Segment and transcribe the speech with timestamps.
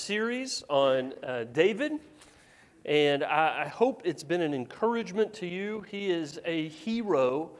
[0.00, 1.92] series on uh, David,
[2.86, 5.84] and I, I, hope it's been an encouragement to you.
[5.90, 7.50] He is a hero,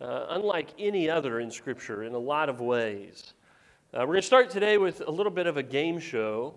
[0.00, 3.34] uh, unlike any other in Scripture, in a lot of ways.
[3.94, 6.54] Uh, we're going to start today with a little bit of a game show.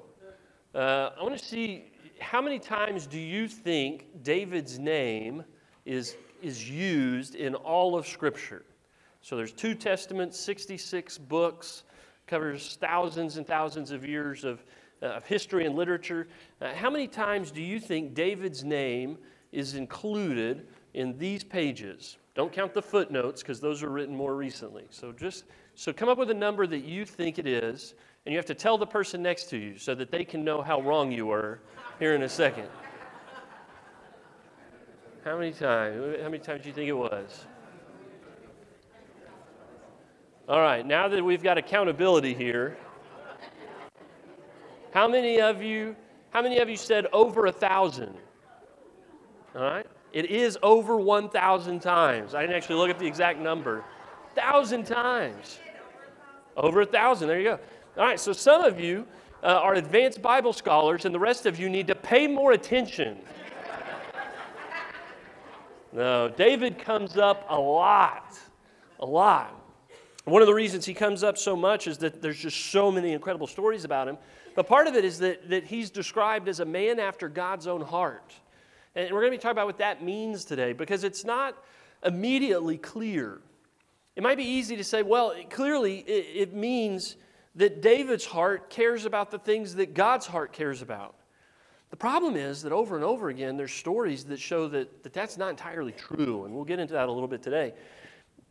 [0.74, 5.44] Uh, I want to see how many times do you think David's name
[5.86, 8.66] is, is used in all of Scripture?
[9.22, 11.84] So there's two testaments, 66 books
[12.26, 14.64] covers thousands and thousands of years of,
[15.02, 16.28] of history and literature.
[16.62, 19.18] Uh, how many times do you think David's name
[19.52, 22.18] is included in these pages?
[22.36, 24.86] Don't count the footnotes because those are written more recently.
[24.90, 25.46] So just
[25.76, 27.96] so come up with a number that you think it is,
[28.26, 30.62] and you have to tell the person next to you so that they can know
[30.62, 31.60] how wrong you were
[32.00, 32.68] here in a second.
[35.24, 36.18] How many times?
[36.22, 37.46] How many times do you think it was?
[40.48, 42.76] All right, now that we've got accountability here,
[44.92, 45.96] how many of you,
[46.32, 48.16] how many of you said over a thousand?
[49.56, 52.36] All right, it is over 1,000 times.
[52.36, 53.84] I didn't actually look at the exact number.
[54.36, 55.60] Thousand times.
[56.56, 57.60] Over a thousand, there you go.
[57.98, 59.08] All right, so some of you
[59.44, 63.18] uh, are advanced Bible scholars, and the rest of you need to pay more attention.
[65.92, 68.38] No, David comes up a lot,
[69.00, 69.59] a lot.
[70.26, 73.14] One of the reasons he comes up so much is that there's just so many
[73.14, 74.18] incredible stories about him.
[74.56, 77.82] But part of it is that, that he's described as a man after God's own
[77.82, 78.34] heart.
[78.96, 81.56] And we're going to be talking about what that means today because it's not
[82.04, 83.40] immediately clear.
[84.16, 87.16] It might be easy to say, well, clearly it, it means
[87.56, 91.16] that David's heart cares about the things that God's heart cares about.
[91.90, 95.38] The problem is that over and over again, there's stories that show that, that that's
[95.38, 97.74] not entirely true, and we'll get into that a little bit today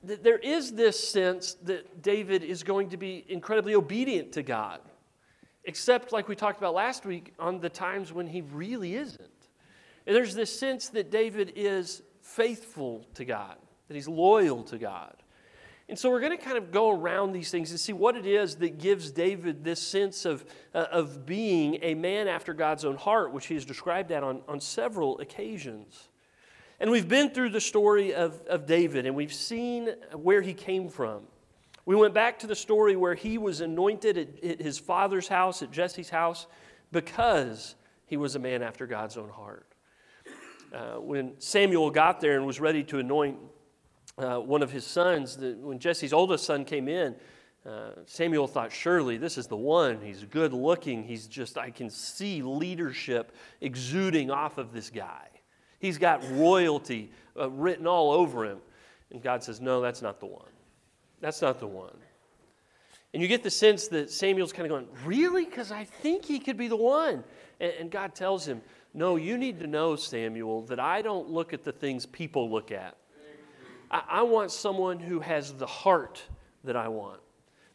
[0.02, 4.80] there is this sense that David is going to be incredibly obedient to God,
[5.64, 9.30] except, like we talked about last week, on the times when he really isn't.
[10.06, 13.56] And there's this sense that David is faithful to God,
[13.88, 15.14] that he's loyal to God.
[15.88, 18.26] And so we're going to kind of go around these things and see what it
[18.26, 20.44] is that gives David this sense of,
[20.74, 24.42] uh, of being a man after God's own heart, which he has described that on,
[24.46, 26.08] on several occasions.
[26.80, 30.88] And we've been through the story of, of David and we've seen where he came
[30.88, 31.22] from.
[31.86, 35.62] We went back to the story where he was anointed at, at his father's house,
[35.62, 36.46] at Jesse's house,
[36.92, 37.74] because
[38.06, 39.66] he was a man after God's own heart.
[40.72, 43.38] Uh, when Samuel got there and was ready to anoint
[44.18, 47.16] uh, one of his sons, the, when Jesse's oldest son came in,
[47.66, 50.00] uh, Samuel thought, surely this is the one.
[50.02, 51.02] He's good looking.
[51.02, 55.28] He's just, I can see leadership exuding off of this guy.
[55.78, 58.58] He's got royalty uh, written all over him.
[59.10, 60.50] And God says, No, that's not the one.
[61.20, 61.96] That's not the one.
[63.14, 65.44] And you get the sense that Samuel's kind of going, Really?
[65.44, 67.24] Because I think he could be the one.
[67.60, 68.60] And, and God tells him,
[68.94, 72.72] No, you need to know, Samuel, that I don't look at the things people look
[72.72, 72.96] at.
[73.90, 76.22] I, I want someone who has the heart
[76.64, 77.20] that I want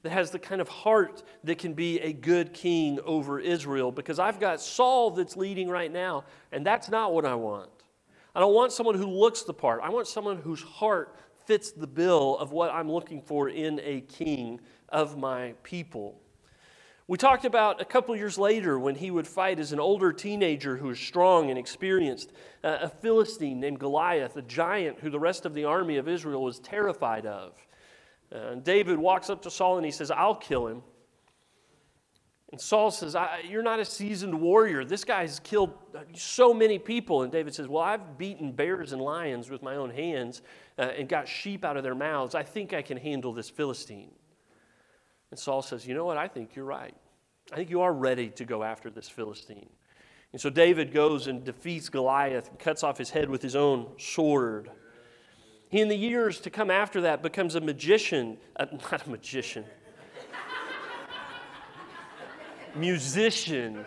[0.04, 4.20] that has the kind of heart that can be a good king over Israel because
[4.20, 7.70] I've got Saul that's leading right now, and that's not what I want.
[8.36, 9.82] I don't want someone who looks the part.
[9.84, 14.02] I want someone whose heart fits the bill of what I'm looking for in a
[14.02, 16.20] king of my people.
[17.06, 20.78] We talked about a couple years later when he would fight as an older teenager
[20.78, 22.32] who was strong and experienced,
[22.64, 26.42] uh, a Philistine named Goliath, a giant who the rest of the army of Israel
[26.42, 27.54] was terrified of.
[28.34, 30.82] Uh, David walks up to Saul and he says, I'll kill him.
[32.54, 33.16] And Saul says,
[33.50, 34.86] You're not a seasoned warrior.
[34.86, 35.74] This guy's killed
[36.14, 37.24] so many people.
[37.24, 40.44] And David says, Well, I've beaten bears and lions with my own hands
[40.78, 42.36] uh, and got sheep out of their mouths.
[42.36, 44.12] I think I can handle this Philistine.
[45.32, 46.18] And Saul says, You know what?
[46.18, 46.94] I think you're right.
[47.52, 49.72] I think you are ready to go after this Philistine.
[50.32, 53.88] And so David goes and defeats Goliath and cuts off his head with his own
[53.98, 54.70] sword.
[55.70, 59.66] He, in the years to come after that, becomes a magician, uh, not a magician
[62.76, 63.86] musician.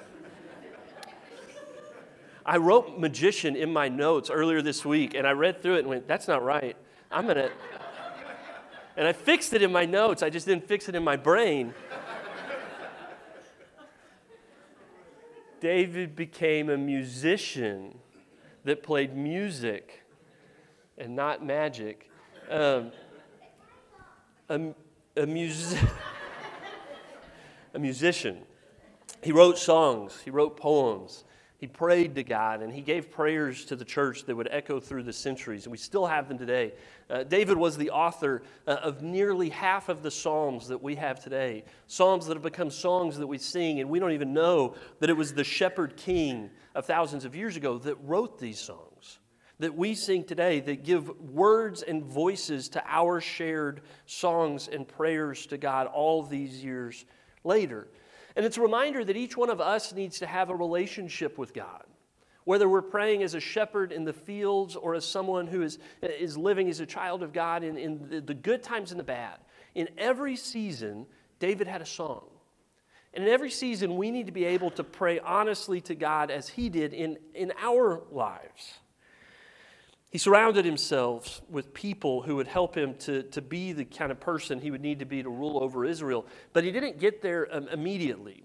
[2.44, 5.88] I wrote magician in my notes earlier this week, and I read through it and
[5.88, 6.76] went, that's not right.
[7.10, 7.50] I'm going to.
[8.96, 11.74] And I fixed it in my notes, I just didn't fix it in my brain.
[15.60, 17.98] David became a musician
[18.64, 20.04] that played music
[20.96, 22.10] and not magic.
[22.48, 22.92] Um,
[24.48, 24.60] a,
[25.16, 25.74] a, mus-
[27.74, 28.45] a musician.
[29.22, 31.24] He wrote songs, he wrote poems,
[31.58, 35.04] he prayed to God and he gave prayers to the church that would echo through
[35.04, 36.74] the centuries, and we still have them today.
[37.08, 41.18] Uh, David was the author uh, of nearly half of the Psalms that we have
[41.18, 41.64] today.
[41.86, 45.16] Psalms that have become songs that we sing, and we don't even know that it
[45.16, 49.18] was the shepherd king of thousands of years ago that wrote these songs
[49.58, 55.46] that we sing today that give words and voices to our shared songs and prayers
[55.46, 57.06] to God all these years
[57.42, 57.88] later.
[58.36, 61.54] And it's a reminder that each one of us needs to have a relationship with
[61.54, 61.84] God.
[62.44, 66.36] Whether we're praying as a shepherd in the fields or as someone who is, is
[66.36, 69.38] living as a child of God in, in the good times and the bad.
[69.74, 71.06] In every season,
[71.40, 72.26] David had a song.
[73.14, 76.48] And in every season, we need to be able to pray honestly to God as
[76.48, 78.74] he did in, in our lives.
[80.16, 84.18] He surrounded himself with people who would help him to, to be the kind of
[84.18, 86.24] person he would need to be to rule over Israel.
[86.54, 88.42] But he didn't get there um, immediately.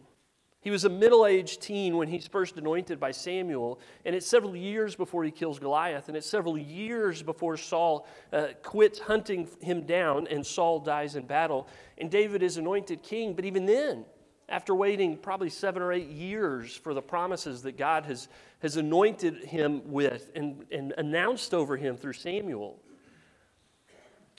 [0.60, 4.54] He was a middle aged teen when he's first anointed by Samuel, and it's several
[4.54, 9.84] years before he kills Goliath, and it's several years before Saul uh, quits hunting him
[9.84, 11.70] down and Saul dies in battle.
[11.98, 14.04] And David is anointed king, but even then,
[14.52, 18.28] after waiting probably seven or eight years for the promises that God has,
[18.60, 22.78] has anointed him with and, and announced over him through Samuel.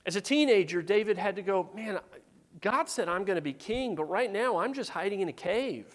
[0.05, 1.99] As a teenager, David had to go, Man,
[2.61, 5.33] God said I'm going to be king, but right now I'm just hiding in a
[5.33, 5.87] cave.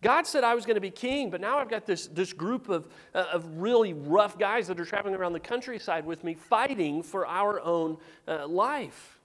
[0.00, 2.68] God said I was going to be king, but now I've got this, this group
[2.68, 7.02] of, uh, of really rough guys that are traveling around the countryside with me fighting
[7.02, 7.96] for our own
[8.28, 9.18] uh, life,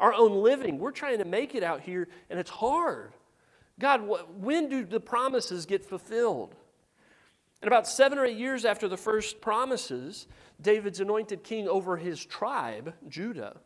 [0.00, 0.78] our own living.
[0.78, 3.12] We're trying to make it out here, and it's hard.
[3.78, 6.54] God, when do the promises get fulfilled?
[7.60, 10.26] And about seven or eight years after the first promises,
[10.60, 13.56] David's anointed king over his tribe, Judah,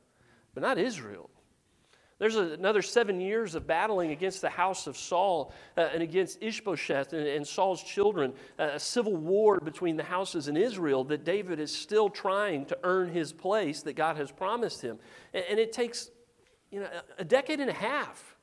[0.55, 1.29] but not Israel.
[2.19, 7.13] There's another seven years of battling against the house of Saul uh, and against Ishbosheth
[7.13, 11.61] and, and Saul's children, uh, a civil war between the houses in Israel that David
[11.61, 14.99] is still trying to earn his place that God has promised him.
[15.33, 16.11] And, and it takes
[16.73, 16.89] you know,
[17.19, 18.37] a decade and a half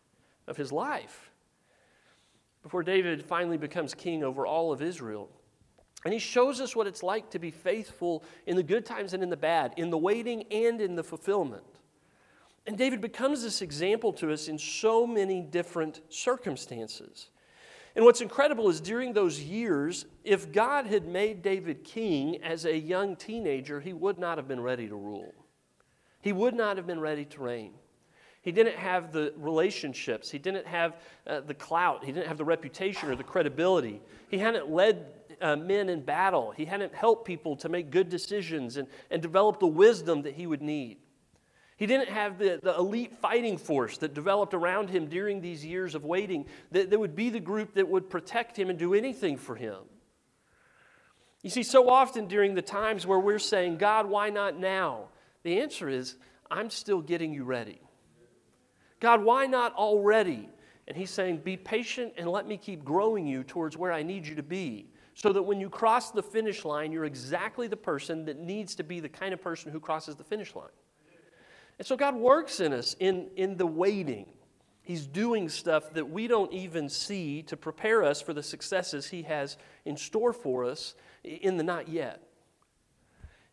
[0.47, 1.24] of his life
[2.65, 5.29] before David finally becomes king over all of Israel.
[6.03, 9.21] And he shows us what it's like to be faithful in the good times and
[9.21, 11.61] in the bad, in the waiting and in the fulfillment.
[12.65, 17.29] And David becomes this example to us in so many different circumstances.
[17.95, 22.75] And what's incredible is during those years, if God had made David king as a
[22.75, 25.35] young teenager, he would not have been ready to rule.
[26.19, 27.73] He would not have been ready to reign.
[28.45, 30.29] He didn't have the relationships.
[30.29, 30.95] He didn't have
[31.25, 32.05] uh, the clout.
[32.05, 34.01] He didn't have the reputation or the credibility.
[34.29, 35.07] He hadn't led
[35.41, 36.51] uh, men in battle.
[36.51, 40.45] He hadn't helped people to make good decisions and, and develop the wisdom that he
[40.45, 40.99] would need.
[41.75, 45.95] He didn't have the, the elite fighting force that developed around him during these years
[45.95, 49.37] of waiting, that, that would be the group that would protect him and do anything
[49.37, 49.79] for him.
[51.41, 55.05] You see, so often during the times where we're saying, God, why not now?
[55.41, 56.15] The answer is,
[56.51, 57.79] I'm still getting you ready.
[59.05, 60.49] God, why not already?
[60.87, 64.25] And he's saying, Be patient and let me keep growing you towards where I need
[64.25, 64.87] you to be.
[65.13, 68.83] So that when you cross the finish line, you're exactly the person that needs to
[68.83, 70.71] be the kind of person who crosses the finish line.
[71.77, 74.25] And so God works in us in, in the waiting.
[74.81, 79.21] He's doing stuff that we don't even see to prepare us for the successes He
[79.21, 82.23] has in store for us in the not yet.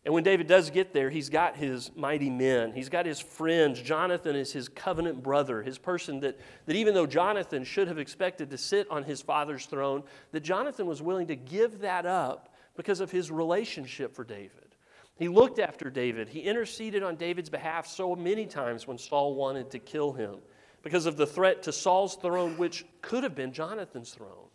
[0.05, 2.73] And when David does get there, he's got his mighty men.
[2.73, 3.81] He's got his friends.
[3.81, 8.49] Jonathan is his covenant brother, his person that, that even though Jonathan should have expected
[8.49, 12.99] to sit on his father's throne, that Jonathan was willing to give that up because
[12.99, 14.75] of his relationship for David.
[15.15, 16.27] He looked after David.
[16.27, 20.39] He interceded on David's behalf so many times when Saul wanted to kill him
[20.81, 24.49] because of the threat to Saul's throne, which could have been Jonathan's throne.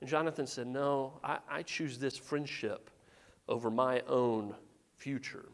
[0.00, 2.90] And Jonathan said, No, I, I choose this friendship
[3.48, 4.54] over my own
[4.96, 5.46] future.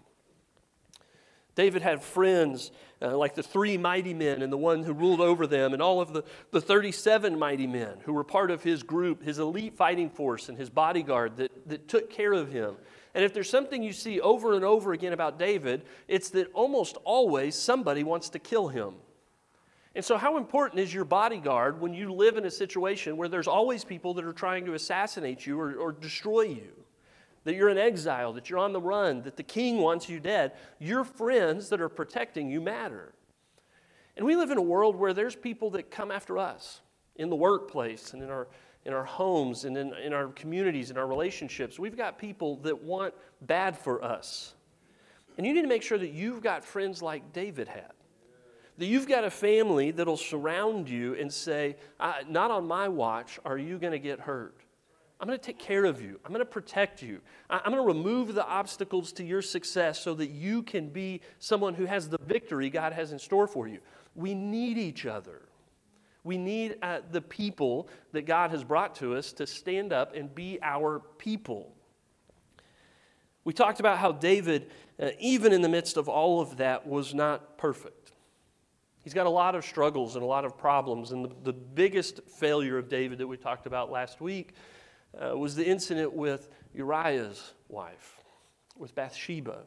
[1.55, 2.71] David had friends
[3.03, 6.01] uh, like the three mighty men and the one who ruled over them, and all
[6.01, 10.09] of the, the 37 mighty men who were part of his group, his elite fighting
[10.09, 12.77] force, and his bodyguard that, that took care of him.
[13.15, 16.97] And if there's something you see over and over again about David, it's that almost
[17.05, 18.95] always somebody wants to kill him.
[19.95, 23.49] And so, how important is your bodyguard when you live in a situation where there's
[23.49, 26.82] always people that are trying to assassinate you or, or destroy you?
[27.45, 30.53] That you're in exile, that you're on the run, that the king wants you dead,
[30.79, 33.13] your friends that are protecting you matter.
[34.17, 36.81] And we live in a world where there's people that come after us
[37.17, 38.49] in the workplace and in our,
[38.85, 41.79] in our homes and in, in our communities and our relationships.
[41.79, 44.55] We've got people that want bad for us.
[45.37, 47.93] And you need to make sure that you've got friends like David had.
[48.79, 51.77] That you've got a family that'll surround you and say,
[52.29, 54.62] Not on my watch are you going to get hurt.
[55.23, 56.19] I'm going to take care of you.
[56.25, 57.21] I'm going to protect you.
[57.49, 61.75] I'm going to remove the obstacles to your success so that you can be someone
[61.75, 63.79] who has the victory God has in store for you.
[64.17, 65.43] We need each other.
[66.25, 70.35] We need uh, the people that God has brought to us to stand up and
[70.35, 71.73] be our people.
[73.45, 77.14] We talked about how David, uh, even in the midst of all of that, was
[77.14, 78.11] not perfect.
[79.05, 81.12] He's got a lot of struggles and a lot of problems.
[81.12, 84.55] And the, the biggest failure of David that we talked about last week
[85.21, 88.23] uh, was the incident with Uriah's wife,
[88.76, 89.64] with Bathsheba,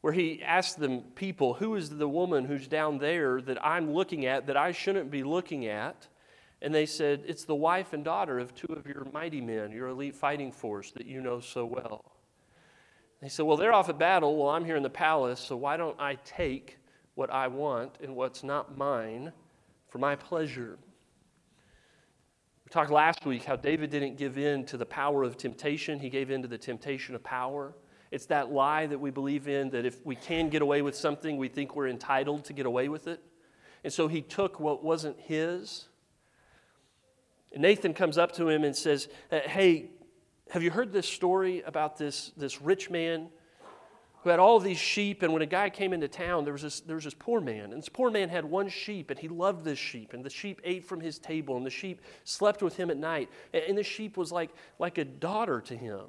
[0.00, 4.26] where he asked the people, who is the woman who's down there that I'm looking
[4.26, 6.06] at that I shouldn't be looking at?
[6.62, 9.88] And they said, It's the wife and daughter of two of your mighty men, your
[9.88, 12.04] elite fighting force that you know so well.
[13.20, 14.36] They said, Well, they're off at battle.
[14.36, 16.78] Well, I'm here in the palace, so why don't I take
[17.14, 19.32] what I want and what's not mine
[19.88, 20.78] for my pleasure?
[22.66, 26.10] We talked last week how David didn't give in to the power of temptation, he
[26.10, 27.76] gave in to the temptation of power.
[28.10, 31.36] It's that lie that we believe in that if we can get away with something,
[31.36, 33.22] we think we're entitled to get away with it.
[33.84, 35.86] And so he took what wasn't his.
[37.52, 39.90] And Nathan comes up to him and says, Hey,
[40.50, 43.28] have you heard this story about this, this rich man
[44.26, 45.22] who had all these sheep.
[45.22, 47.72] And when a guy came into town, there was, this, there was this poor man.
[47.72, 50.14] And this poor man had one sheep, and he loved this sheep.
[50.14, 53.30] And the sheep ate from his table, and the sheep slept with him at night.
[53.54, 56.06] And the sheep was like, like a daughter to him.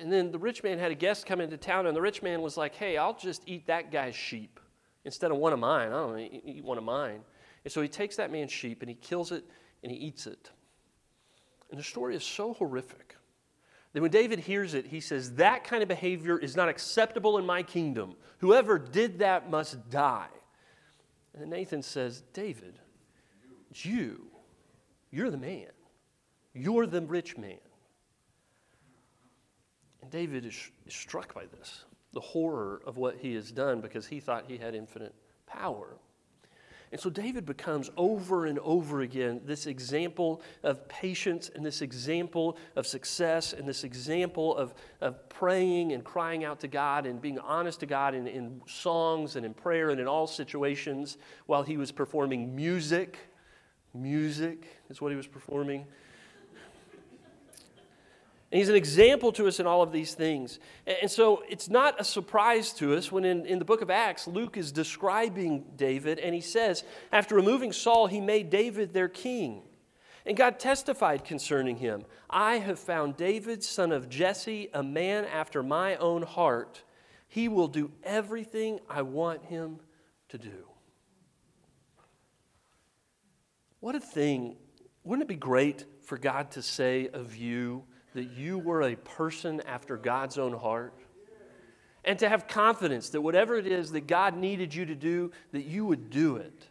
[0.00, 2.40] And then the rich man had a guest come into town, and the rich man
[2.40, 4.58] was like, Hey, I'll just eat that guy's sheep
[5.04, 5.88] instead of one of mine.
[5.88, 7.20] I don't eat one of mine.
[7.64, 9.44] And so he takes that man's sheep and he kills it
[9.82, 10.50] and he eats it.
[11.70, 13.14] And the story is so horrific
[13.94, 17.46] then when David hears it, he says, That kind of behavior is not acceptable in
[17.46, 18.16] my kingdom.
[18.38, 20.26] Whoever did that must die.
[21.32, 22.78] And Nathan says, David,
[23.72, 24.26] you.
[25.12, 25.68] You're the man.
[26.52, 27.58] You're the rich man.
[30.02, 34.06] And David is, is struck by this, the horror of what he has done because
[34.06, 35.14] he thought he had infinite
[35.46, 35.96] power.
[36.94, 42.56] And so David becomes over and over again this example of patience and this example
[42.76, 47.40] of success and this example of, of praying and crying out to God and being
[47.40, 51.76] honest to God in, in songs and in prayer and in all situations while he
[51.76, 53.18] was performing music.
[53.92, 55.86] Music is what he was performing.
[58.54, 60.60] And he's an example to us in all of these things.
[60.86, 64.28] And so it's not a surprise to us when in, in the book of Acts,
[64.28, 69.62] Luke is describing David, and he says, After removing Saul, he made David their king.
[70.24, 75.60] And God testified concerning him I have found David, son of Jesse, a man after
[75.64, 76.84] my own heart.
[77.26, 79.80] He will do everything I want him
[80.28, 80.68] to do.
[83.80, 84.54] What a thing.
[85.02, 87.82] Wouldn't it be great for God to say of you,
[88.14, 90.94] that you were a person after God's own heart?
[92.04, 95.64] And to have confidence that whatever it is that God needed you to do, that
[95.64, 96.68] you would do it.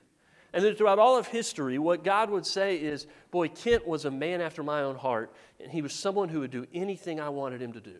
[0.53, 4.11] And that throughout all of history, what God would say is, Boy, Kent was a
[4.11, 7.61] man after my own heart, and he was someone who would do anything I wanted
[7.61, 7.97] him to do.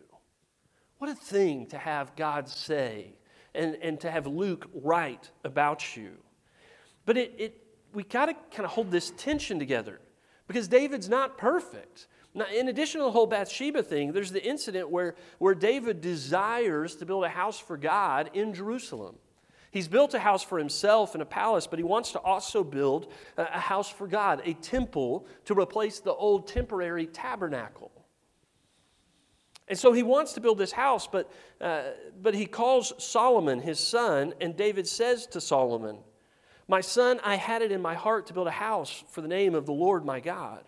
[0.98, 3.14] What a thing to have God say
[3.54, 6.12] and, and to have Luke write about you.
[7.04, 7.60] But it, it
[7.92, 10.00] we got to kind of hold this tension together
[10.46, 12.06] because David's not perfect.
[12.34, 16.96] Now, in addition to the whole Bathsheba thing, there's the incident where, where David desires
[16.96, 19.16] to build a house for God in Jerusalem.
[19.70, 23.12] He's built a house for himself and a palace, but he wants to also build
[23.36, 27.90] a house for God, a temple to replace the old temporary tabernacle.
[29.66, 31.82] And so he wants to build this house, but, uh,
[32.20, 35.98] but he calls Solomon his son, and David says to Solomon,
[36.68, 39.54] My son, I had it in my heart to build a house for the name
[39.54, 40.64] of the Lord my God.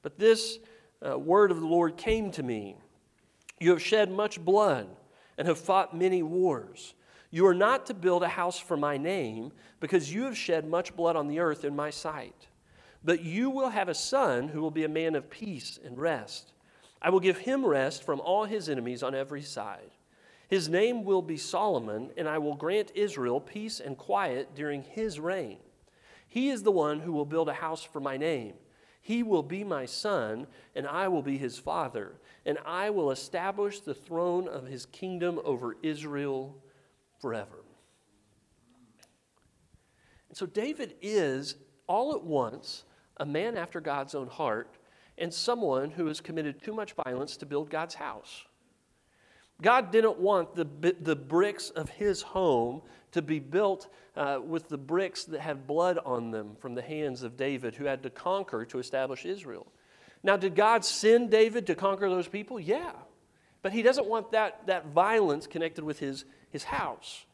[0.00, 0.58] But this
[1.04, 2.76] uh, word of the Lord came to me
[3.60, 4.88] You have shed much blood
[5.38, 6.94] and have fought many wars.
[7.30, 10.94] You are not to build a house for my name, because you have shed much
[10.94, 12.48] blood on the earth in my sight.
[13.02, 16.52] But you will have a son who will be a man of peace and rest.
[17.00, 19.90] I will give him rest from all his enemies on every side.
[20.46, 25.18] His name will be Solomon, and I will grant Israel peace and quiet during his
[25.18, 25.56] reign.
[26.28, 28.54] He is the one who will build a house for my name
[29.02, 32.12] he will be my son, and I will be his father,
[32.46, 36.56] and I will establish the throne of his kingdom over Israel
[37.20, 37.64] forever.
[40.28, 41.56] And so David is,
[41.88, 42.84] all at once,
[43.16, 44.78] a man after God's own heart
[45.18, 48.44] and someone who has committed too much violence to build God's house.
[49.60, 54.78] God didn't want the, the bricks of his home to be built uh, with the
[54.78, 58.64] bricks that had blood on them from the hands of David, who had to conquer
[58.66, 59.66] to establish Israel.
[60.22, 62.60] Now, did God send David to conquer those people?
[62.60, 62.92] Yeah.
[63.62, 67.24] But he doesn't want that, that violence connected with his, his house.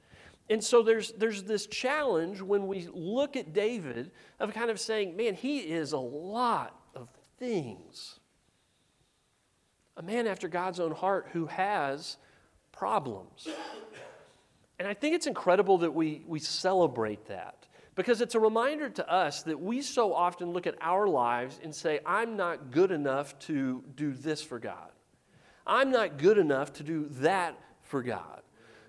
[0.50, 5.16] And so there's, there's this challenge when we look at David of kind of saying,
[5.16, 7.08] man, he is a lot of
[7.38, 8.18] things.
[9.97, 12.16] A man after God's own heart who has
[12.73, 13.49] problems.
[14.78, 17.66] And I think it's incredible that we, we celebrate that
[17.97, 21.75] because it's a reminder to us that we so often look at our lives and
[21.75, 24.90] say, I'm not good enough to do this for God.
[25.66, 28.42] I'm not good enough to do that for God.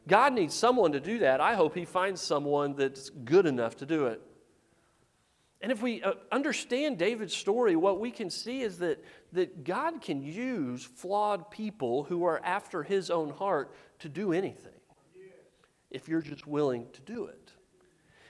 [0.07, 1.41] God needs someone to do that.
[1.41, 4.21] I hope He finds someone that's good enough to do it.
[5.61, 9.03] And if we uh, understand David's story, what we can see is that,
[9.33, 14.78] that God can use flawed people who are after His own heart to do anything
[15.91, 17.51] if you're just willing to do it.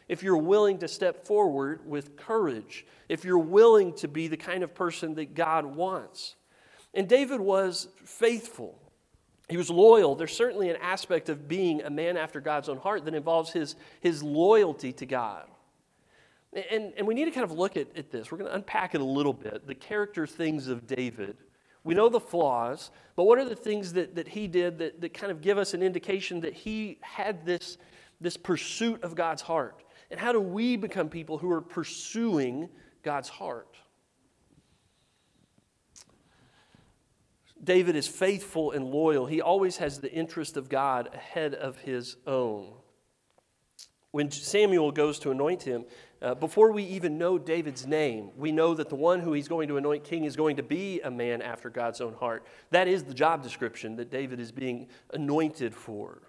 [0.07, 4.63] If you're willing to step forward with courage, if you're willing to be the kind
[4.63, 6.35] of person that God wants.
[6.93, 8.79] And David was faithful.
[9.49, 10.15] He was loyal.
[10.15, 13.75] There's certainly an aspect of being a man after God's own heart that involves his,
[14.01, 15.47] his loyalty to God.
[16.53, 18.31] And, and we need to kind of look at, at this.
[18.31, 21.37] We're going to unpack it a little bit the character things of David.
[21.83, 25.13] We know the flaws, but what are the things that, that he did that, that
[25.13, 27.77] kind of give us an indication that he had this,
[28.19, 29.83] this pursuit of God's heart?
[30.11, 32.69] And how do we become people who are pursuing
[33.03, 33.77] God's heart?
[37.63, 39.25] David is faithful and loyal.
[39.25, 42.73] He always has the interest of God ahead of his own.
[44.11, 45.85] When Samuel goes to anoint him,
[46.21, 49.69] uh, before we even know David's name, we know that the one who he's going
[49.69, 52.45] to anoint king is going to be a man after God's own heart.
[52.71, 56.21] That is the job description that David is being anointed for.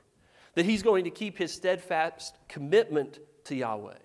[0.54, 3.98] That he's going to keep his steadfast commitment to Yahweh.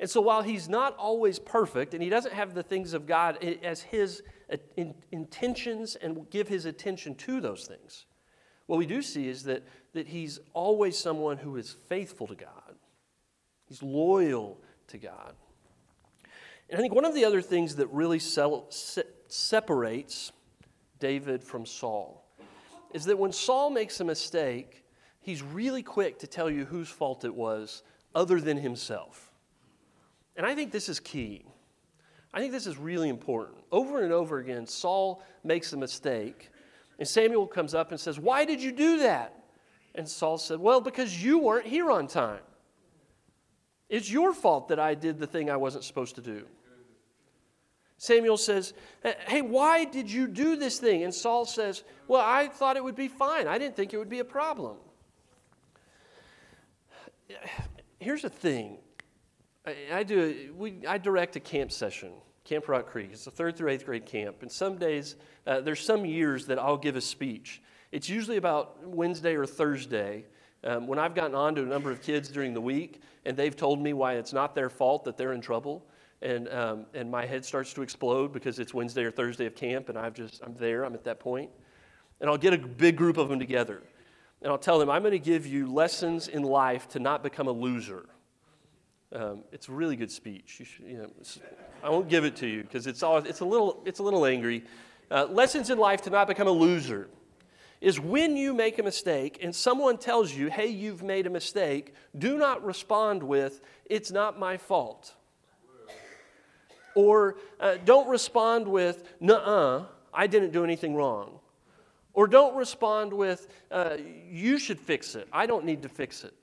[0.00, 3.38] And so while he's not always perfect and he doesn't have the things of God
[3.62, 4.22] as his
[5.12, 8.06] intentions and give his attention to those things.
[8.66, 12.74] What we do see is that, that he's always someone who is faithful to God,
[13.66, 15.34] he's loyal to God.
[16.68, 18.20] And I think one of the other things that really
[19.28, 20.32] separates
[21.00, 22.24] David from Saul
[22.92, 24.84] is that when Saul makes a mistake,
[25.20, 27.82] he's really quick to tell you whose fault it was
[28.14, 29.32] other than himself.
[30.36, 31.44] And I think this is key.
[32.32, 33.58] I think this is really important.
[33.72, 36.50] Over and over again, Saul makes a mistake,
[36.98, 39.34] and Samuel comes up and says, Why did you do that?
[39.94, 42.40] And Saul said, Well, because you weren't here on time.
[43.90, 46.46] It's your fault that I did the thing I wasn't supposed to do.
[47.98, 48.72] Samuel says,
[49.26, 51.02] Hey, why did you do this thing?
[51.02, 53.46] And Saul says, Well, I thought it would be fine.
[53.46, 54.76] I didn't think it would be a problem.
[57.98, 58.78] Here's the thing
[59.66, 60.54] I, I do.
[60.56, 62.12] We, I direct a camp session,
[62.44, 63.10] Camp Rock Creek.
[63.12, 66.58] It's a third through eighth grade camp, and some days uh, there's some years that
[66.58, 67.60] I'll give a speech.
[67.92, 70.26] It's usually about Wednesday or Thursday.
[70.62, 73.56] Um, when I've gotten on to a number of kids during the week, and they've
[73.56, 75.86] told me why it's not their fault that they're in trouble,
[76.22, 79.88] and um, and my head starts to explode because it's Wednesday or Thursday of camp,
[79.88, 80.84] and I've just I'm there.
[80.84, 81.50] I'm at that point,
[82.20, 83.82] and I'll get a big group of them together,
[84.42, 87.48] and I'll tell them I'm going to give you lessons in life to not become
[87.48, 88.06] a loser.
[89.12, 90.56] Um, it's a really good speech.
[90.60, 91.10] You should, you know,
[91.82, 94.24] I won't give it to you because it's, all, it's, a little, it's a little
[94.24, 94.62] angry.
[95.10, 97.08] Uh, lessons in life to not become a loser
[97.80, 101.94] is when you make a mistake and someone tells you, hey, you've made a mistake,
[102.18, 105.14] do not respond with, it's not my fault.
[106.94, 111.38] Or uh, don't respond with, nuh I didn't do anything wrong.
[112.12, 113.96] Or don't respond with, uh,
[114.28, 115.28] you should fix it.
[115.32, 116.34] I don't need to fix it.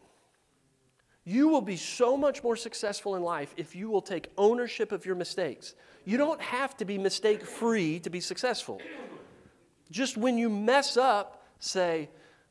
[1.26, 5.06] You will be so much more successful in life if you will take ownership of
[5.06, 5.76] your mistakes.
[6.06, 8.80] You don't have to be mistake free to be successful.
[9.92, 12.10] Just when you mess up, say,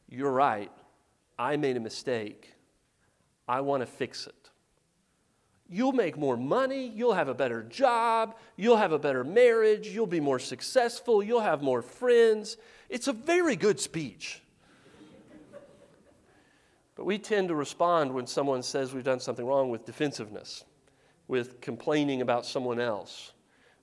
[0.09, 0.71] You're right.
[1.39, 2.55] I made a mistake.
[3.49, 4.51] I want to fix it.
[5.69, 6.87] You'll make more money.
[6.87, 8.37] You'll have a better job.
[8.57, 9.89] You'll have a better marriage.
[9.89, 11.23] You'll be more successful.
[11.23, 12.57] You'll have more friends.
[12.89, 14.43] It's a very good speech.
[16.95, 20.65] But we tend to respond when someone says we've done something wrong with defensiveness,
[21.29, 23.33] with complaining about someone else,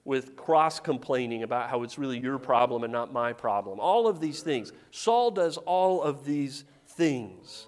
[0.06, 3.80] with cross complaining about how it's really your problem and not my problem.
[3.80, 4.74] All of these things.
[4.92, 7.68] Saul does all of these things.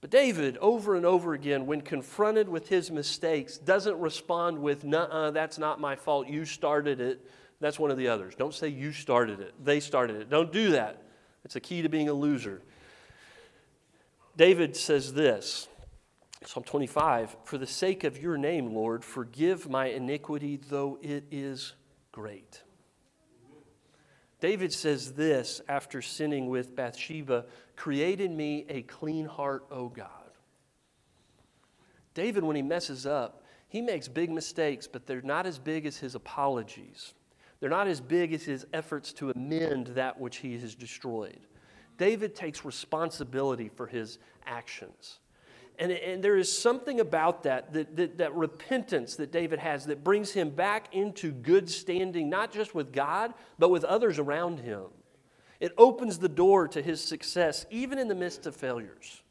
[0.00, 5.32] But David, over and over again, when confronted with his mistakes, doesn't respond with, nah,
[5.32, 6.28] that's not my fault.
[6.28, 7.28] You started it.
[7.60, 8.36] That's one of the others.
[8.36, 9.52] Don't say you started it.
[9.64, 10.30] They started it.
[10.30, 11.02] Don't do that.
[11.44, 12.62] It's a key to being a loser.
[14.36, 15.66] David says this
[16.44, 21.74] Psalm 25 For the sake of your name, Lord, forgive my iniquity, though it is
[22.12, 22.62] great.
[24.40, 27.46] David says this after sinning with Bathsheba
[27.76, 30.10] Create in me a clean heart, O God.
[32.14, 35.96] David, when he messes up, he makes big mistakes, but they're not as big as
[35.96, 37.14] his apologies.
[37.60, 41.40] They're not as big as his efforts to amend that which he has destroyed.
[41.96, 45.18] David takes responsibility for his actions.
[45.78, 50.02] And, and there is something about that, that, that, that repentance that David has that
[50.02, 54.86] brings him back into good standing, not just with God, but with others around him.
[55.60, 59.22] It opens the door to his success, even in the midst of failures.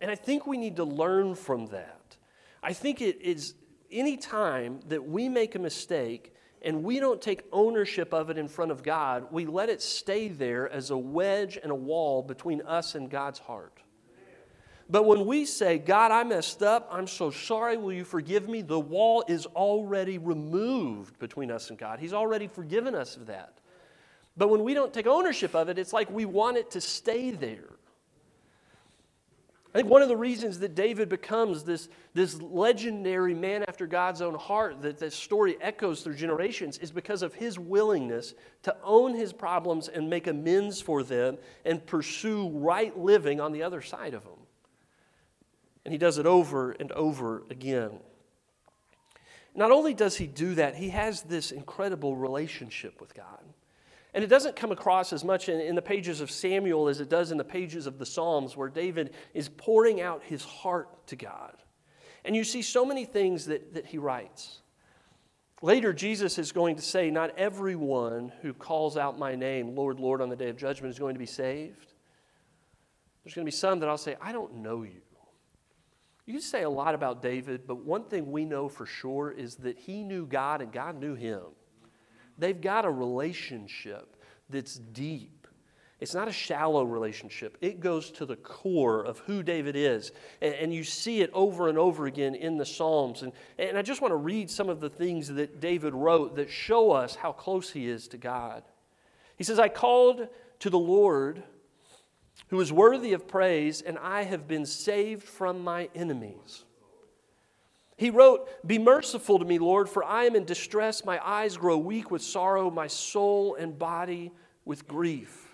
[0.00, 2.16] And I think we need to learn from that.
[2.62, 3.54] I think it is
[3.90, 8.46] any time that we make a mistake and we don't take ownership of it in
[8.46, 12.60] front of God, we let it stay there as a wedge and a wall between
[12.62, 13.80] us and God's heart.
[14.90, 18.60] But when we say, God, I messed up, I'm so sorry, will you forgive me?
[18.60, 22.00] The wall is already removed between us and God.
[22.00, 23.60] He's already forgiven us of that.
[24.36, 27.30] But when we don't take ownership of it, it's like we want it to stay
[27.30, 27.68] there.
[29.72, 34.20] I think one of the reasons that David becomes this, this legendary man after God's
[34.20, 39.14] own heart, that this story echoes through generations, is because of his willingness to own
[39.14, 44.14] his problems and make amends for them and pursue right living on the other side
[44.14, 44.39] of them.
[45.84, 48.00] And he does it over and over again.
[49.54, 53.42] Not only does he do that, he has this incredible relationship with God.
[54.12, 57.08] And it doesn't come across as much in, in, the pages of Samuel as it
[57.08, 61.16] does in the pages of the Psalms, where David is pouring out his heart to
[61.16, 61.56] God.
[62.24, 64.60] And you see so many things that, that he writes.
[65.62, 70.20] Later, Jesus is going to say, Not everyone who calls out my name, Lord, Lord,
[70.20, 71.92] on the day of judgment is going to be saved.
[73.22, 75.02] There's going to be some that I'll say, I don't know you.
[76.30, 79.56] You can say a lot about David, but one thing we know for sure is
[79.56, 81.40] that he knew God and God knew him.
[82.38, 84.14] They've got a relationship
[84.48, 85.48] that's deep.
[85.98, 87.58] It's not a shallow relationship.
[87.60, 90.12] It goes to the core of who David is.
[90.40, 93.22] And, and, you see it over and over again in the Psalms.
[93.22, 96.48] And, and I just want to read some of the things that David wrote that
[96.48, 98.62] show us how close he is to God.
[99.36, 100.28] He says, I called
[100.60, 101.42] to the Lord
[102.50, 106.64] who is worthy of praise, and I have been saved from my enemies.
[107.96, 111.04] He wrote, Be merciful to me, Lord, for I am in distress.
[111.04, 114.32] My eyes grow weak with sorrow, my soul and body
[114.64, 115.46] with grief.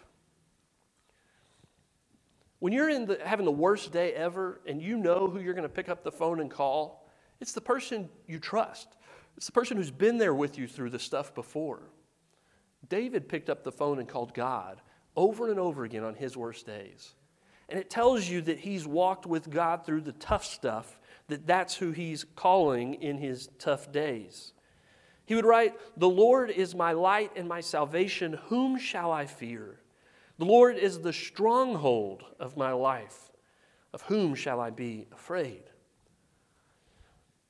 [2.60, 5.68] When you're in the, having the worst day ever and you know who you're going
[5.68, 8.88] to pick up the phone and call, it's the person you trust.
[9.36, 11.82] It's the person who's been there with you through the stuff before.
[12.88, 14.80] David picked up the phone and called God
[15.16, 17.14] over and over again on his worst days.
[17.68, 20.98] And it tells you that he's walked with God through the tough stuff,
[21.28, 24.52] that that's who he's calling in his tough days.
[25.24, 28.38] He would write, The Lord is my light and my salvation.
[28.46, 29.80] Whom shall I fear?
[30.38, 33.32] The Lord is the stronghold of my life.
[33.92, 35.62] Of whom shall I be afraid?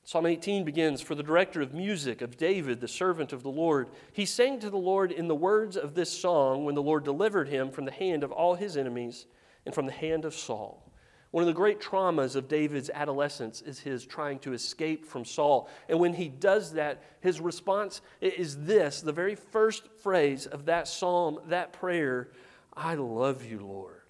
[0.07, 3.89] Psalm 18 begins For the director of music of David, the servant of the Lord,
[4.13, 7.49] he sang to the Lord in the words of this song when the Lord delivered
[7.49, 9.25] him from the hand of all his enemies
[9.65, 10.89] and from the hand of Saul.
[11.31, 15.69] One of the great traumas of David's adolescence is his trying to escape from Saul.
[15.89, 20.87] And when he does that, his response is this the very first phrase of that
[20.87, 22.29] psalm, that prayer
[22.73, 24.07] I love you, Lord,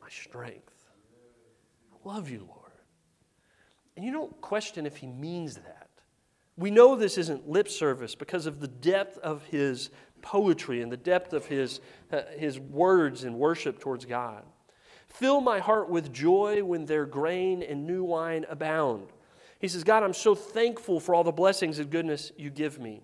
[0.00, 0.86] my strength.
[1.92, 2.57] I love you, Lord.
[3.98, 5.88] And you don't question if he means that.
[6.56, 9.90] We know this isn't lip service because of the depth of his
[10.22, 11.80] poetry and the depth of his,
[12.12, 14.44] uh, his words in worship towards God.
[15.08, 19.08] Fill my heart with joy when their grain and new wine abound.
[19.58, 23.02] He says, God, I'm so thankful for all the blessings and goodness you give me.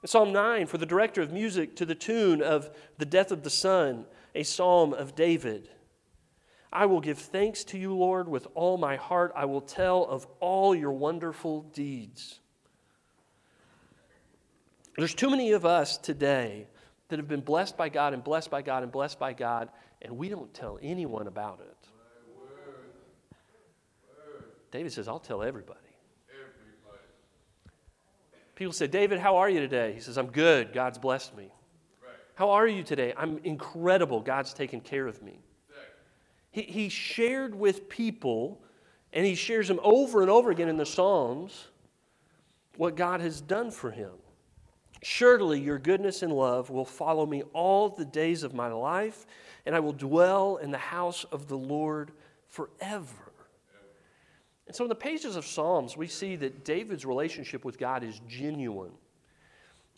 [0.00, 3.42] In Psalm 9, for the director of music to the tune of The Death of
[3.42, 5.68] the Son, a psalm of David.
[6.72, 9.32] I will give thanks to you, Lord, with all my heart.
[9.34, 12.38] I will tell of all your wonderful deeds.
[14.96, 16.66] There's too many of us today
[17.08, 19.68] that have been blessed by God and blessed by God and blessed by God,
[20.00, 21.88] and we don't tell anyone about it.
[24.70, 25.80] David says, I'll tell everybody.
[26.30, 27.04] everybody.
[28.54, 29.92] People say, David, how are you today?
[29.92, 30.72] He says, I'm good.
[30.72, 31.50] God's blessed me.
[32.00, 32.12] Right.
[32.36, 33.12] How are you today?
[33.16, 34.20] I'm incredible.
[34.20, 35.40] God's taken care of me.
[36.50, 38.60] He, he shared with people,
[39.12, 41.68] and he shares them over and over again in the Psalms,
[42.76, 44.12] what God has done for him.
[45.02, 49.26] Surely your goodness and love will follow me all the days of my life,
[49.64, 52.12] and I will dwell in the house of the Lord
[52.48, 53.32] forever.
[54.66, 58.20] And so, in the pages of Psalms, we see that David's relationship with God is
[58.28, 58.92] genuine.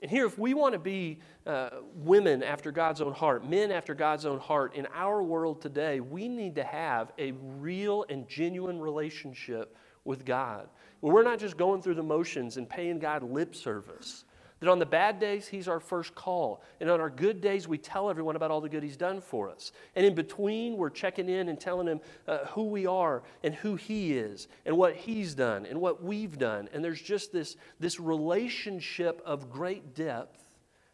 [0.02, 3.94] And here, if we want to be uh, women after God's own heart, men after
[3.94, 8.80] God's own heart, in our world today, we need to have a real and genuine
[8.80, 10.68] relationship with God.
[11.02, 14.24] We're not just going through the motions and paying God lip service.
[14.62, 16.62] That on the bad days, He's our first call.
[16.78, 19.50] And on our good days, we tell everyone about all the good He's done for
[19.50, 19.72] us.
[19.96, 23.74] And in between, we're checking in and telling Him uh, who we are and who
[23.74, 26.68] He is and what He's done and what we've done.
[26.72, 30.44] And there's just this, this relationship of great depth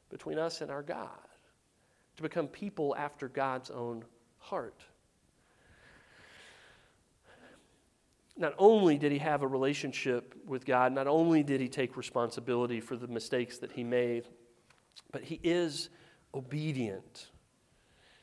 [0.08, 1.10] between us and our God
[2.16, 4.02] to become people after God's own
[4.38, 4.80] heart.
[8.38, 12.80] Not only did he have a relationship with God, not only did he take responsibility
[12.80, 14.28] for the mistakes that he made,
[15.10, 15.90] but he is
[16.32, 17.28] obedient.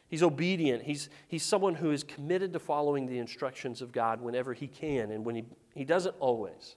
[0.07, 0.83] He's obedient.
[0.83, 5.11] He's, he's someone who is committed to following the instructions of God whenever he can
[5.11, 6.75] and when he, he doesn't always.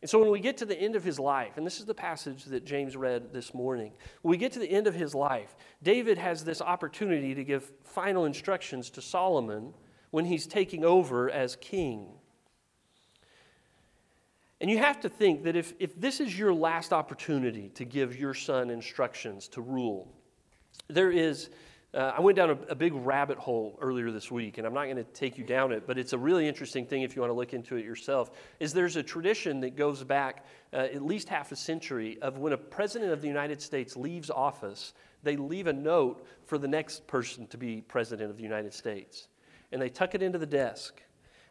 [0.00, 1.94] And so when we get to the end of his life, and this is the
[1.94, 5.54] passage that James read this morning, when we get to the end of his life,
[5.82, 9.74] David has this opportunity to give final instructions to Solomon
[10.10, 12.06] when he's taking over as king.
[14.60, 18.18] And you have to think that if, if this is your last opportunity to give
[18.18, 20.12] your son instructions to rule,
[20.88, 21.48] there is,
[21.94, 24.84] uh, I went down a, a, big rabbit hole earlier this week, and I'm not
[24.84, 27.30] going to take you down it, but it's a really interesting thing if you want
[27.30, 28.32] to look into it yourself.
[28.58, 30.44] Is there's a tradition that goes back
[30.74, 34.28] uh, at least half a century of when a president of the United States leaves
[34.28, 34.92] office,
[35.22, 39.28] they leave a note for the next person to be president of the United States.
[39.72, 41.00] And they tuck it into the desk.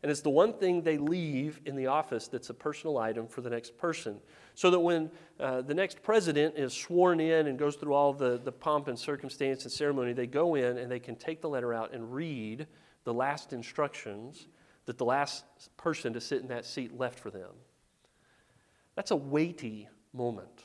[0.02, 3.42] And it's the one thing they leave in the office that's a personal item for
[3.42, 4.20] the next person.
[4.56, 8.40] So that when uh, the next president is sworn in and goes through all the,
[8.42, 11.74] the pomp and circumstance and ceremony, they go in and they can take the letter
[11.74, 12.68] out and read
[13.04, 14.48] the last instructions
[14.86, 15.44] that the last
[15.76, 17.52] person to sit in that seat left for them.
[18.96, 20.64] That's a weighty moment.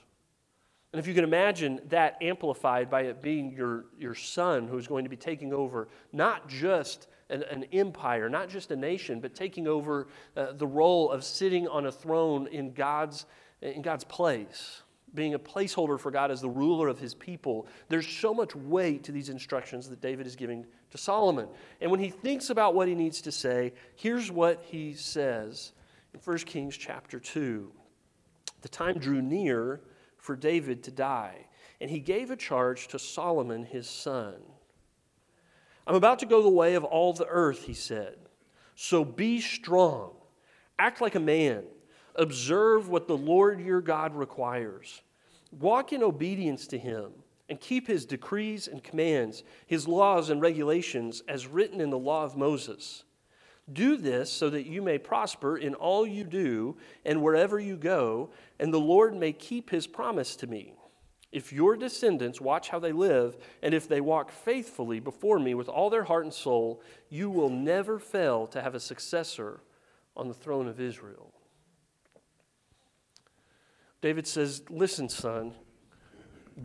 [0.93, 5.05] And if you can imagine that amplified by it being your, your son who's going
[5.05, 9.67] to be taking over not just an, an empire, not just a nation, but taking
[9.67, 13.27] over uh, the role of sitting on a throne in God's,
[13.63, 14.83] in God's place,
[15.15, 17.67] being a placeholder for God as the ruler of his people.
[17.89, 21.49] There's so much weight to these instructions that David is giving to Solomon.
[21.81, 25.73] And when he thinks about what he needs to say, here's what he says
[26.13, 27.71] in 1 Kings chapter 2.
[28.63, 29.83] The time drew near
[30.17, 31.47] for David to die,
[31.81, 34.37] and he gave a charge to Solomon his son.
[35.87, 38.17] I'm about to go the way of all the earth, he said.
[38.75, 40.13] So be strong,
[40.79, 41.65] act like a man,
[42.15, 45.03] observe what the Lord your God requires.
[45.53, 47.13] Walk in obedience to him
[47.49, 52.25] and keep his decrees and commands, his laws and regulations as written in the law
[52.25, 53.05] of Moses.
[53.73, 58.31] Do this so that you may prosper in all you do and wherever you go,
[58.59, 60.75] and the Lord may keep his promise to me.
[61.35, 65.69] If your descendants watch how they live, and if they walk faithfully before me with
[65.69, 69.59] all their heart and soul, you will never fail to have a successor
[70.17, 71.33] on the throne of Israel.
[74.01, 75.55] David says, Listen, son,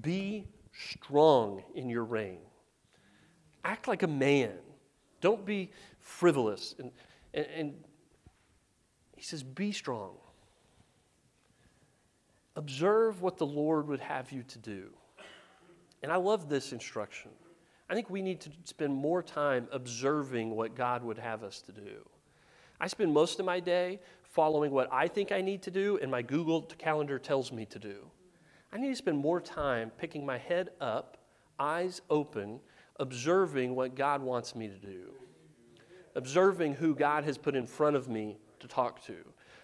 [0.02, 2.42] be strong in your reign.
[3.66, 4.54] Act like a man.
[5.20, 6.76] Don't be frivolous.
[6.78, 6.92] And,
[7.34, 7.74] and, and
[9.16, 10.18] he says, Be strong.
[12.60, 14.90] Observe what the Lord would have you to do.
[16.04, 17.32] And I love this instruction.
[17.90, 21.72] I think we need to spend more time observing what God would have us to
[21.72, 22.06] do.
[22.78, 26.12] I spend most of my day following what I think I need to do and
[26.12, 28.12] my Google Calendar tells me to do.
[28.74, 31.18] I need to spend more time picking my head up,
[31.62, 32.60] eyes open,
[33.00, 35.14] observing what God wants me to do,
[36.14, 39.16] observing who God has put in front of me to talk to,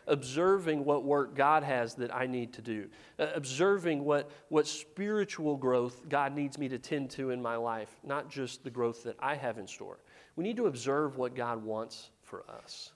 [0.07, 2.87] observing what work God has that I need to do,
[3.19, 7.95] uh, observing what, what spiritual growth God needs me to tend to in my life,
[8.03, 9.99] not just the growth that I have in store.
[10.35, 12.91] We need to observe what God wants for us.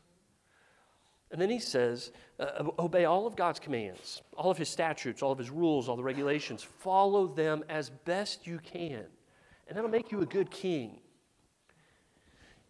[1.32, 5.32] And then he says, uh, obey all of God's commands, all of his statutes, all
[5.32, 6.64] of his rules, all the regulations.
[6.64, 9.06] Follow them as best you can.
[9.68, 11.00] And that'll make you a good king.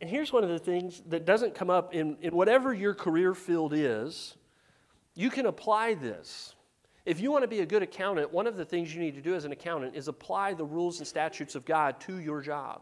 [0.01, 3.33] And here's one of the things that doesn't come up in, in whatever your career
[3.33, 4.35] field is,
[5.13, 6.55] you can apply this.
[7.05, 9.21] If you want to be a good accountant, one of the things you need to
[9.21, 12.81] do as an accountant is apply the rules and statutes of God to your job.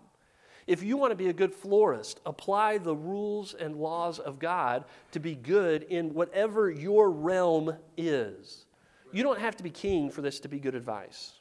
[0.67, 4.83] If you want to be a good florist, apply the rules and laws of God
[5.11, 8.65] to be good in whatever your realm is.
[9.13, 11.31] You don't have to be king for this to be good advice.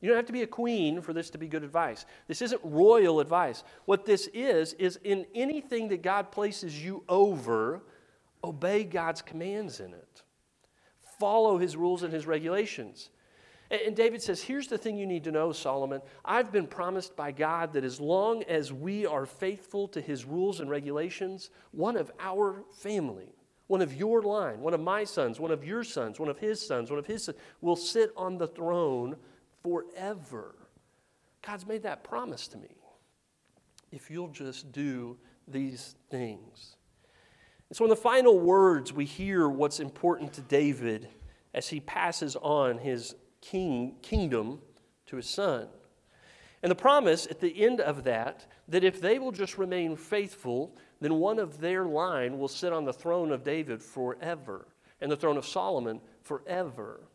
[0.00, 2.06] You don't have to be a queen for this to be good advice.
[2.28, 3.64] This isn't royal advice.
[3.84, 7.82] What this is, is in anything that God places you over,
[8.44, 10.22] obey God's commands in it.
[11.18, 13.10] Follow his rules and his regulations.
[13.70, 16.00] And David says, Here's the thing you need to know, Solomon.
[16.24, 20.60] I've been promised by God that as long as we are faithful to his rules
[20.60, 23.34] and regulations, one of our family,
[23.66, 26.64] one of your line, one of my sons, one of your sons, one of his
[26.64, 29.16] sons, one of his sons, will sit on the throne
[29.68, 30.54] forever.
[31.46, 32.76] God's made that promise to me.
[33.90, 36.76] If you'll just do these things.
[37.68, 41.08] And so, in the final words, we hear what's important to David
[41.54, 44.60] as he passes on his king, kingdom
[45.06, 45.68] to his son.
[46.62, 50.76] And the promise at the end of that, that if they will just remain faithful,
[51.00, 54.66] then one of their line will sit on the throne of David forever,
[55.00, 57.07] and the throne of Solomon forever.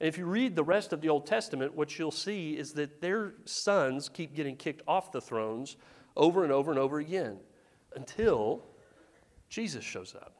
[0.00, 3.02] And if you read the rest of the Old Testament, what you'll see is that
[3.02, 5.76] their sons keep getting kicked off the thrones
[6.16, 7.38] over and over and over again
[7.94, 8.64] until
[9.50, 10.36] Jesus shows up.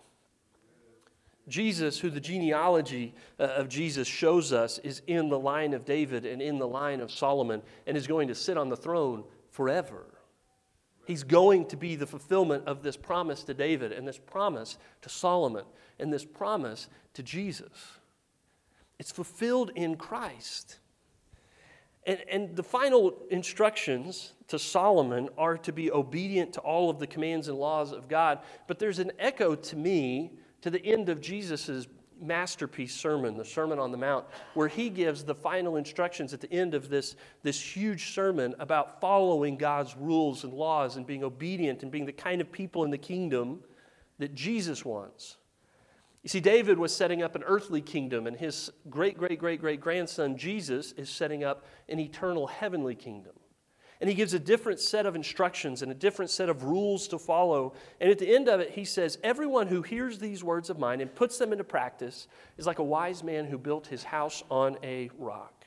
[1.49, 6.25] Jesus, who the genealogy uh, of Jesus shows us, is in the line of David
[6.25, 10.07] and in the line of Solomon and is going to sit on the throne forever.
[11.07, 15.09] He's going to be the fulfillment of this promise to David and this promise to
[15.09, 15.64] Solomon
[15.99, 17.99] and this promise to Jesus.
[19.00, 20.78] It's fulfilled in Christ.
[22.04, 27.06] And, and the final instructions to Solomon are to be obedient to all of the
[27.06, 28.40] commands and laws of God.
[28.66, 31.86] But there's an echo to me to the end of Jesus'
[32.20, 36.52] masterpiece sermon, the Sermon on the Mount, where he gives the final instructions at the
[36.52, 41.82] end of this, this huge sermon about following God's rules and laws and being obedient
[41.82, 43.60] and being the kind of people in the kingdom
[44.18, 45.38] that Jesus wants.
[46.22, 49.80] You see, David was setting up an earthly kingdom, and his great, great, great, great
[49.80, 53.33] grandson, Jesus, is setting up an eternal heavenly kingdom.
[54.00, 57.18] And he gives a different set of instructions and a different set of rules to
[57.18, 57.74] follow.
[58.00, 61.02] And at the end of it, he says, Everyone who hears these words of mine
[61.02, 64.78] and puts them into practice is like a wise man who built his house on
[64.83, 65.66] a rock.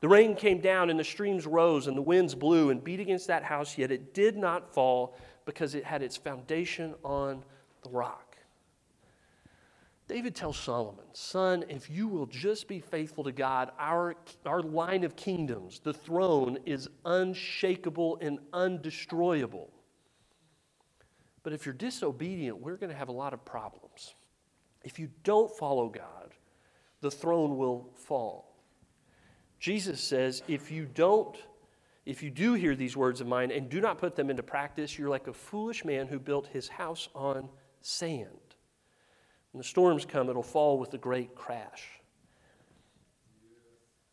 [0.00, 3.28] The rain came down and the streams rose and the winds blew and beat against
[3.28, 7.44] that house, yet it did not fall because it had its foundation on
[7.84, 8.25] the rock.
[10.08, 14.14] David tells Solomon, Son, if you will just be faithful to God, our,
[14.44, 19.68] our line of kingdoms, the throne, is unshakable and undestroyable.
[21.42, 24.14] But if you're disobedient, we're going to have a lot of problems.
[24.84, 26.34] If you don't follow God,
[27.00, 28.56] the throne will fall.
[29.58, 31.36] Jesus says, if you don't,
[32.04, 34.96] if you do hear these words of mine and do not put them into practice,
[34.96, 37.48] you're like a foolish man who built his house on
[37.80, 38.45] sand.
[39.56, 41.88] When the storms come, it'll fall with a great crash.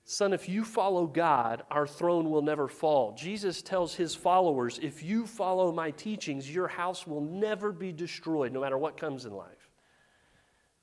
[0.05, 3.11] Son, if you follow God, our throne will never fall.
[3.11, 8.53] Jesus tells his followers, if you follow my teachings, your house will never be destroyed,
[8.53, 9.69] no matter what comes in life.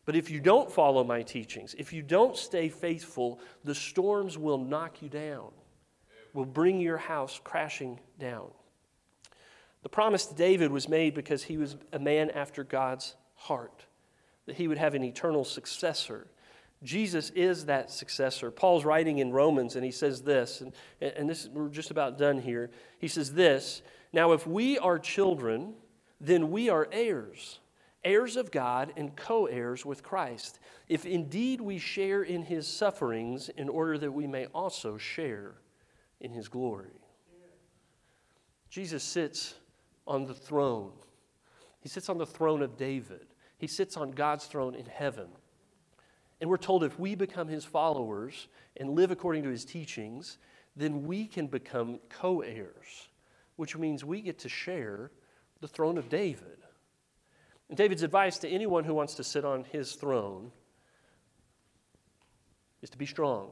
[0.04, 4.58] But if you don't follow my teachings, if you don't stay faithful, the storms will
[4.58, 5.52] knock you down,
[6.34, 8.50] will bring your house crashing down.
[9.84, 13.86] The promise to David was made because he was a man after God's heart
[14.50, 16.26] that he would have an eternal successor.
[16.82, 18.50] Jesus is that successor.
[18.50, 22.40] Paul's writing in Romans, and he says this, and, and this we're just about done
[22.40, 22.68] here.
[22.98, 23.82] He says this
[24.12, 25.74] Now, if we are children,
[26.20, 27.60] then we are heirs,
[28.02, 30.58] heirs of God and co heirs with Christ,
[30.88, 35.54] if indeed we share in his sufferings, in order that we may also share
[36.20, 36.98] in his glory.
[38.68, 39.54] Jesus sits
[40.08, 40.90] on the throne,
[41.78, 43.29] he sits on the throne of David.
[43.60, 45.28] He sits on God's throne in heaven.
[46.40, 50.38] And we're told if we become his followers and live according to his teachings,
[50.74, 53.10] then we can become co heirs,
[53.56, 55.10] which means we get to share
[55.60, 56.56] the throne of David.
[57.68, 60.50] And David's advice to anyone who wants to sit on his throne
[62.80, 63.50] is to be strong,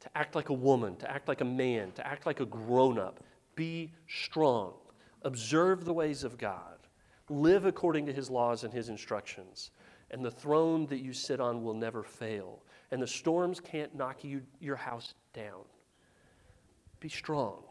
[0.00, 2.98] to act like a woman, to act like a man, to act like a grown
[2.98, 3.22] up.
[3.54, 4.72] Be strong.
[5.20, 6.73] Observe the ways of God.
[7.28, 9.70] Live according to his laws and his instructions.
[10.10, 12.62] And the throne that you sit on will never fail.
[12.90, 15.64] And the storms can't knock you, your house down.
[17.00, 17.62] Be strong.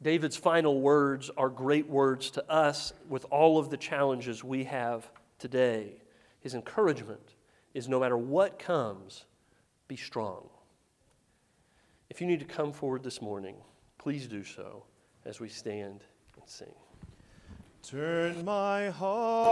[0.00, 5.10] David's final words are great words to us with all of the challenges we have
[5.38, 6.02] today.
[6.40, 7.34] His encouragement
[7.74, 9.24] is no matter what comes,
[9.88, 10.48] be strong.
[12.10, 13.56] If you need to come forward this morning,
[13.98, 14.84] please do so
[15.24, 16.04] as we stand
[16.36, 16.74] and sing.
[17.82, 19.48] Turn my heart.